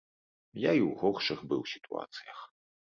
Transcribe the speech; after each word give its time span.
Я 0.59 0.71
і 0.79 0.81
ў 0.87 0.91
горшых 1.03 1.39
быў 1.55 1.61
сітуацыях. 1.77 2.39